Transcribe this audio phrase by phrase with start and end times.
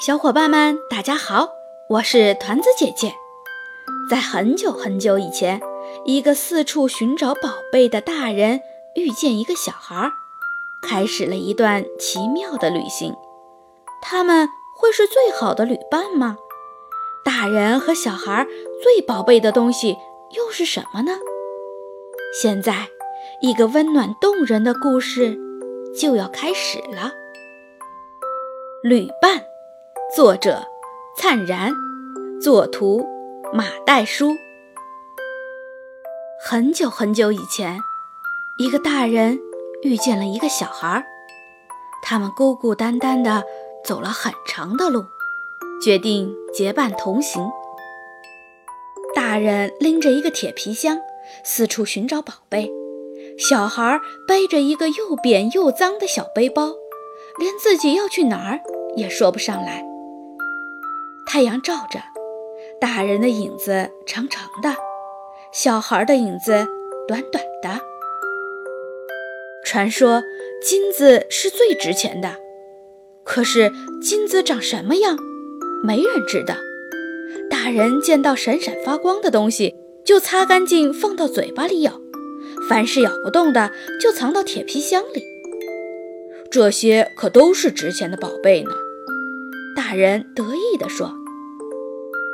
[0.00, 1.50] 小伙伴们，大家好，
[1.90, 3.12] 我是团子姐姐。
[4.08, 5.60] 在很久很久以前，
[6.06, 8.62] 一个四处寻找宝贝的大人
[8.94, 10.10] 遇见一个小孩，
[10.88, 13.14] 开始了一段奇妙的旅行。
[14.00, 16.38] 他们会是最好的旅伴吗？
[17.22, 18.46] 大人和小孩
[18.82, 19.98] 最宝贝的东西
[20.30, 21.12] 又是什么呢？
[22.40, 22.88] 现在，
[23.42, 25.38] 一个温暖动人的故事
[25.94, 27.12] 就要开始了。
[28.82, 29.49] 旅伴。
[30.12, 30.66] 作者：
[31.16, 31.72] 灿然，
[32.42, 33.06] 作图：
[33.52, 34.32] 马代书。
[36.44, 37.78] 很久很久以前，
[38.58, 39.38] 一个大人
[39.84, 41.06] 遇见了一个小孩，
[42.02, 43.44] 他们孤孤单单的
[43.84, 45.04] 走了很长的路，
[45.80, 47.48] 决定结伴同行。
[49.14, 50.98] 大人拎着一个铁皮箱，
[51.44, 52.68] 四处寻找宝贝；
[53.38, 56.72] 小孩背着一个又扁又脏的小背包，
[57.38, 58.60] 连自己要去哪儿
[58.96, 59.88] 也说不上来。
[61.32, 62.00] 太阳照着，
[62.80, 64.74] 大人的影子长长的，
[65.52, 66.66] 小孩的影子
[67.06, 67.80] 短短的。
[69.64, 70.24] 传说
[70.60, 72.34] 金子是最值钱的，
[73.22, 73.70] 可是
[74.02, 75.16] 金子长什么样，
[75.84, 76.56] 没人知道。
[77.48, 81.92] 大人见到闪闪发光的东西，就擦干净放到嘴巴里咬；
[82.68, 83.70] 凡是咬不动的，
[84.02, 85.22] 就藏到铁皮箱里。
[86.50, 88.72] 这些可都是值钱的宝贝呢。
[89.76, 91.19] 大人得意地说。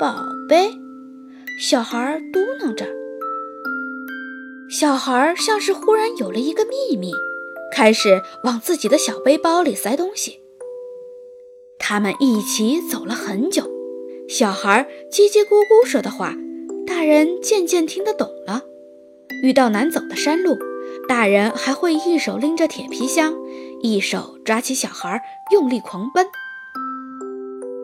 [0.00, 0.80] 宝贝，
[1.58, 2.86] 小孩嘟囔着。
[4.70, 7.12] 小孩像是忽然有了一个秘密，
[7.70, 10.40] 开始往自己的小背包里塞东西。
[11.78, 13.70] 他们一起走了很久，
[14.26, 16.34] 小孩叽叽咕咕说的话，
[16.86, 18.62] 大人渐渐听得懂了。
[19.44, 20.56] 遇到难走的山路，
[21.10, 23.34] 大人还会一手拎着铁皮箱，
[23.82, 25.20] 一手抓起小孩，
[25.52, 26.26] 用力狂奔。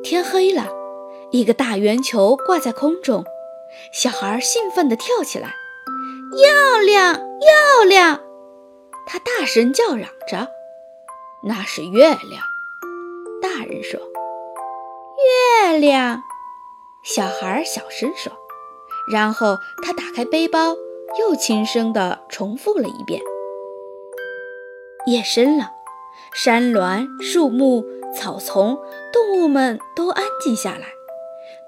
[0.02, 0.85] 天黑了。
[1.32, 3.24] 一个大圆球挂在空中，
[3.92, 5.54] 小孩兴奋地跳起来，
[6.42, 8.20] 要亮要亮！
[9.06, 10.48] 他大声叫嚷着
[11.44, 12.42] ：“那是月亮。”
[13.42, 14.00] 大人说
[15.62, 16.22] ：“月亮。”
[17.04, 18.32] 小孩小声说，
[19.12, 20.74] 然后他打开背包，
[21.20, 23.20] 又轻声地重复了一遍。
[25.06, 25.70] 夜深了，
[26.34, 28.76] 山峦、树木、草丛、
[29.12, 30.95] 动物们都安静下来。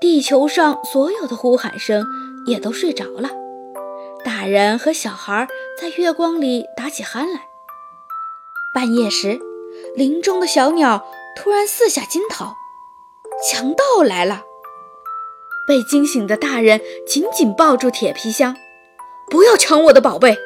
[0.00, 2.06] 地球上所有的呼喊声
[2.46, 3.30] 也都睡着了，
[4.24, 5.48] 大人和小孩
[5.80, 7.48] 在月光里打起鼾来。
[8.72, 9.40] 半夜时，
[9.96, 11.04] 林中的小鸟
[11.36, 12.54] 突然四下惊逃，
[13.50, 14.44] 强盗来了。
[15.66, 18.54] 被惊醒的大人紧紧抱住铁皮箱，
[19.28, 20.38] 不要抢我的宝贝！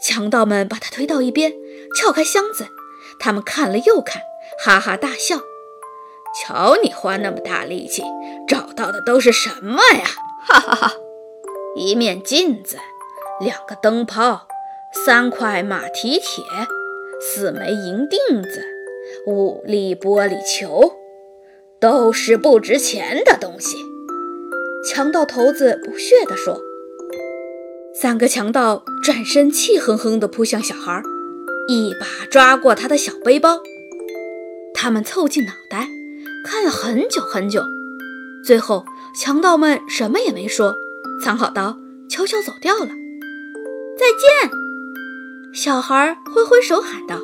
[0.00, 1.52] 强盗们把他推到一边，
[1.96, 2.68] 撬开箱子，
[3.18, 4.22] 他们看了又看，
[4.64, 5.40] 哈哈大笑。
[6.42, 8.02] 瞧你花那么大力气
[8.48, 10.04] 找到的都是什么呀？
[10.46, 10.92] 哈哈哈！
[11.76, 12.76] 一面镜子，
[13.40, 14.48] 两个灯泡，
[15.06, 16.44] 三块马蹄铁，
[17.20, 18.64] 四枚银锭子，
[19.26, 20.94] 五粒玻璃球，
[21.80, 23.76] 都是不值钱的东西。
[24.86, 26.60] 强盗头子不屑地说。
[27.94, 31.00] 三个强盗转身，气哼哼地扑向小孩，
[31.68, 33.62] 一把抓过他的小背包。
[34.74, 35.93] 他们凑近脑袋。
[36.44, 37.64] 看了很久很久，
[38.44, 38.84] 最后
[39.18, 40.76] 强盗们什么也没说，
[41.22, 41.78] 藏好刀，
[42.08, 42.86] 悄悄走掉了。
[43.96, 44.50] 再见，
[45.54, 47.18] 小孩挥挥手喊道。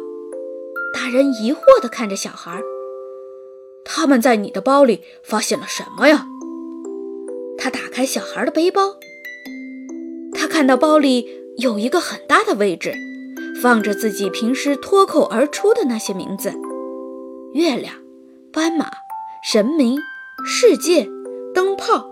[0.95, 2.61] 大人疑惑地看着小孩，
[3.85, 6.27] 他们在你的包里发现了什么呀？
[7.59, 8.97] 他打开小孩的背包，
[10.35, 11.29] 他看到包里
[11.59, 12.95] 有一个很大的位置，
[13.63, 16.55] 放着自己平时脱口而出的那些名字：
[17.53, 17.95] 月亮、
[18.51, 18.91] 斑马。
[19.43, 19.99] 神明、
[20.45, 21.09] 世界、
[21.55, 22.11] 灯泡、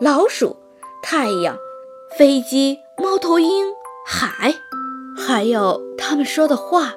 [0.00, 0.56] 老鼠、
[1.02, 1.58] 太阳、
[2.16, 3.74] 飞机、猫头鹰、
[4.06, 4.54] 海，
[5.16, 6.94] 还有他们说的话。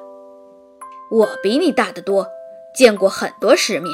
[1.10, 2.28] 我比你大得多，
[2.76, 3.92] 见过很多世面。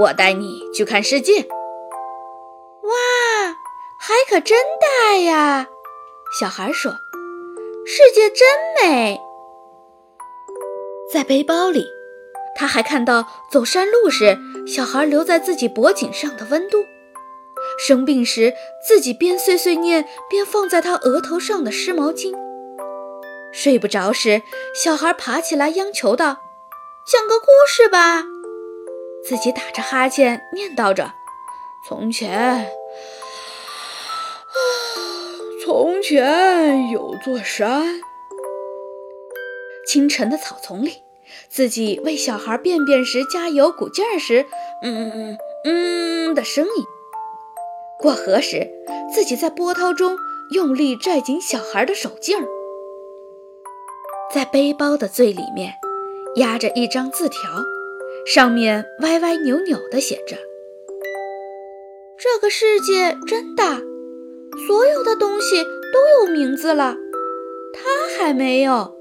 [0.00, 1.42] 我带你去看世界。
[1.42, 2.94] 哇，
[4.00, 5.68] 海可真大呀！
[6.40, 6.92] 小孩说
[7.84, 8.48] ：“世界真
[8.82, 9.20] 美。”
[11.12, 11.97] 在背包里。
[12.58, 16.78] 他还看到走山路时，小孩留在自己脖颈上的温度；
[17.78, 18.52] 生病时，
[18.84, 22.32] 自己边碎碎念边放在他额头上的湿毛巾；
[23.52, 24.42] 睡不着时，
[24.74, 26.38] 小孩爬起来央求道
[27.06, 28.24] ：“讲个故事吧。”
[29.24, 31.12] 自己打着哈欠念叨着
[31.88, 32.72] ：“从前，
[35.64, 38.00] 从前有座山。”
[39.86, 41.07] 清晨的草丛里。
[41.48, 44.46] 自己为小孩便便时加油鼓劲儿时，
[44.82, 46.84] 嗯嗯嗯的声音；
[47.98, 48.70] 过河时，
[49.12, 50.16] 自己在波涛中
[50.52, 52.46] 用力拽紧小孩的手劲儿。
[54.32, 55.72] 在背包的最里面，
[56.36, 57.38] 压着一张字条，
[58.26, 60.36] 上面歪歪扭扭地写着
[62.20, 63.80] ：“这个世界真大，
[64.66, 66.96] 所有的东西都有名字了，
[67.72, 68.97] 他还没有。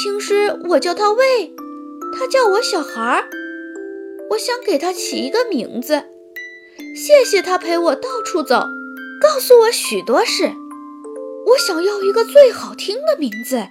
[0.00, 1.52] 平时我叫他喂，
[2.16, 3.28] 他叫我小孩儿。
[4.30, 6.04] 我想给他起一个名字，
[6.94, 8.60] 谢谢他陪我到处走，
[9.20, 10.52] 告诉我许多事。
[11.46, 13.66] 我想要一个最好听的名字。”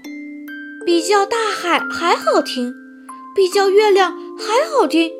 [0.85, 2.73] 比叫大海还好听，
[3.33, 5.11] 比叫月亮还好听，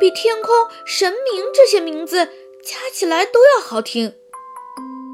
[0.00, 0.54] 比天空、
[0.86, 2.26] 神明这些名字
[2.62, 4.14] 加起来都要好听。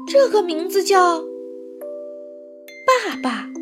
[0.07, 1.21] 这个名字叫
[2.85, 3.52] 爸爸。